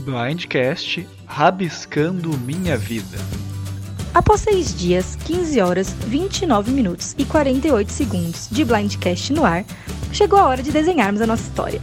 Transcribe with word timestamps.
Blindcast 0.00 1.06
Rabiscando 1.26 2.36
Minha 2.38 2.76
Vida. 2.76 3.18
Após 4.14 4.42
seis 4.42 4.74
dias, 4.74 5.16
15 5.24 5.60
horas, 5.60 5.90
29 6.06 6.70
minutos 6.70 7.14
e 7.18 7.24
48 7.24 7.90
segundos 7.90 8.48
de 8.50 8.64
Blindcast 8.64 9.32
no 9.32 9.44
ar, 9.44 9.64
chegou 10.12 10.38
a 10.38 10.46
hora 10.46 10.62
de 10.62 10.70
desenharmos 10.70 11.20
a 11.20 11.26
nossa 11.26 11.42
história. 11.42 11.80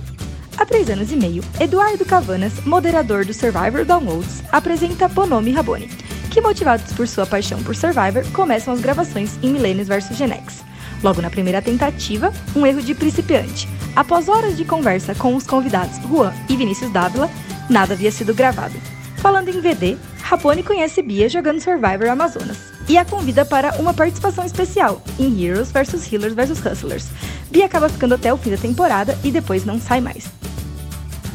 Há 0.57 0.65
três 0.65 0.89
anos 0.89 1.11
e 1.11 1.15
meio, 1.15 1.43
Eduardo 1.59 2.05
Cavanas, 2.05 2.63
moderador 2.65 3.25
do 3.25 3.33
Survivor 3.33 3.83
Downloads, 3.83 4.43
apresenta 4.51 5.07
Bonomi 5.07 5.51
Raboni, 5.51 5.87
que, 6.31 6.39
motivados 6.41 6.93
por 6.93 7.07
sua 7.07 7.25
paixão 7.25 7.61
por 7.63 7.75
Survivor, 7.75 8.23
começam 8.31 8.73
as 8.73 8.79
gravações 8.79 9.37
em 9.41 9.49
Millennials 9.49 9.87
vs 9.87 10.17
Gen 10.17 10.31
X. 10.31 10.63
Logo 11.03 11.21
na 11.21 11.29
primeira 11.29 11.61
tentativa, 11.61 12.31
um 12.55 12.65
erro 12.65 12.81
de 12.81 12.95
principiante. 12.95 13.67
Após 13.95 14.29
horas 14.29 14.55
de 14.55 14.63
conversa 14.63 15.13
com 15.13 15.35
os 15.35 15.45
convidados 15.45 15.97
Juan 16.07 16.33
e 16.47 16.55
Vinícius 16.55 16.91
Dávila, 16.91 17.29
nada 17.73 17.93
havia 17.95 18.11
sido 18.11 18.35
gravado. 18.35 18.75
Falando 19.17 19.49
em 19.49 19.59
VD, 19.59 19.97
Rapone 20.21 20.61
conhece 20.61 21.01
Bia 21.01 21.27
jogando 21.27 21.59
Survivor 21.59 22.07
Amazonas 22.07 22.57
e 22.87 22.97
a 22.97 23.03
convida 23.03 23.43
para 23.43 23.73
uma 23.79 23.93
participação 23.93 24.45
especial 24.45 25.01
em 25.19 25.43
Heroes 25.43 25.71
vs 25.71 26.11
Healers 26.11 26.33
vs 26.33 26.63
Hustlers. 26.63 27.07
Bia 27.49 27.65
acaba 27.65 27.89
ficando 27.89 28.13
até 28.13 28.31
o 28.31 28.37
fim 28.37 28.51
da 28.51 28.57
temporada 28.57 29.17
e 29.23 29.31
depois 29.31 29.65
não 29.65 29.81
sai 29.81 29.99
mais. 29.99 30.27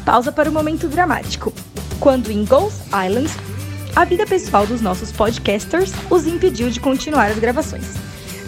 Pausa 0.05 0.31
para 0.31 0.49
o 0.49 0.53
momento 0.53 0.87
dramático. 0.87 1.53
Quando 1.99 2.31
em 2.31 2.45
Ghost 2.45 2.79
Islands, 2.87 3.35
a 3.95 4.05
vida 4.05 4.25
pessoal 4.25 4.65
dos 4.65 4.79
nossos 4.79 5.11
podcasters 5.11 5.91
os 6.09 6.25
impediu 6.25 6.69
de 6.69 6.79
continuar 6.79 7.31
as 7.31 7.37
gravações. 7.37 7.85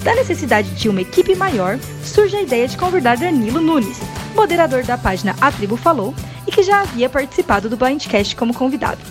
Da 0.02 0.16
necessidade 0.16 0.70
de 0.72 0.88
uma 0.88 1.02
equipe 1.02 1.36
maior, 1.36 1.78
surge 2.03 2.38
a 2.38 2.42
ideia 2.42 2.67
de 2.67 2.78
convidar 2.78 3.17
Danilo 3.17 3.59
Nunes, 3.59 4.00
moderador 4.34 4.84
da 4.84 4.98
página 4.98 5.36
A 5.42 5.52
Tribo 5.52 5.76
Falou 5.76 6.16
e 6.48 6.52
que 6.52 6.63
já 6.63 6.81
havia 6.81 7.09
participado 7.09 7.70
do 7.70 7.77
Blindcast 7.77 8.36
como 8.36 8.54
convidado. 8.54 9.02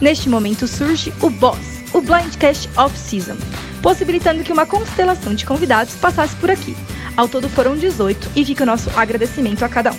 Neste 0.00 0.28
momento 0.28 0.66
surge 0.66 1.12
o 1.20 1.28
Boss, 1.28 1.58
o 1.92 2.00
Blindcast 2.00 2.70
Off-Season, 2.76 3.36
possibilitando 3.82 4.42
que 4.42 4.52
uma 4.52 4.66
constelação 4.66 5.34
de 5.34 5.44
convidados 5.44 5.94
passasse 5.96 6.34
por 6.36 6.50
aqui. 6.50 6.76
Ao 7.16 7.28
todo 7.28 7.48
foram 7.48 7.76
18 7.76 8.30
e 8.34 8.44
fica 8.44 8.62
o 8.62 8.66
nosso 8.66 8.90
agradecimento 8.96 9.64
a 9.64 9.68
cada 9.68 9.92
um. 9.92 9.98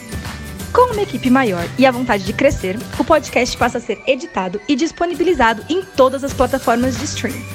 Com 0.73 0.93
uma 0.93 1.01
equipe 1.01 1.29
maior 1.29 1.67
e 1.77 1.85
a 1.85 1.91
vontade 1.91 2.23
de 2.23 2.31
crescer, 2.31 2.79
o 2.97 3.03
podcast 3.03 3.57
passa 3.57 3.77
a 3.77 3.81
ser 3.81 4.01
editado 4.07 4.59
e 4.67 4.75
disponibilizado 4.75 5.63
em 5.69 5.81
todas 5.81 6.23
as 6.23 6.33
plataformas 6.33 6.97
de 6.97 7.03
streaming. 7.03 7.45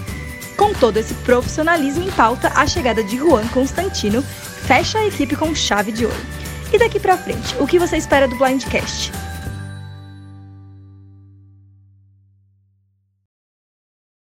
Com 0.57 0.73
todo 0.75 0.99
esse 0.99 1.15
profissionalismo 1.15 2.05
em 2.05 2.11
pauta, 2.13 2.53
a 2.55 2.67
chegada 2.67 3.03
de 3.03 3.17
Juan 3.17 3.47
Constantino 3.49 4.23
fecha 4.23 4.99
a 4.99 5.07
equipe 5.07 5.35
com 5.35 5.55
chave 5.55 5.93
de 5.93 6.05
ouro. 6.05 6.27
E 6.73 6.79
daqui 6.79 6.99
pra 6.99 7.17
frente, 7.17 7.55
o 7.61 7.67
que 7.67 7.79
você 7.79 7.97
espera 7.97 8.27
do 8.27 8.37
Blindcast? 8.37 9.13